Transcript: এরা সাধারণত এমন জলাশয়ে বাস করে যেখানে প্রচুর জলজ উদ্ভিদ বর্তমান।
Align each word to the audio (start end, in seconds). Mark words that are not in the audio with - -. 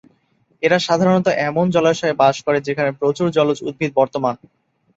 এরা 0.63 0.77
সাধারণত 0.79 1.27
এমন 1.47 1.65
জলাশয়ে 1.75 2.19
বাস 2.21 2.35
করে 2.45 2.59
যেখানে 2.67 2.89
প্রচুর 2.99 3.27
জলজ 3.31 3.57
উদ্ভিদ 3.61 3.91
বর্তমান। 3.95 4.35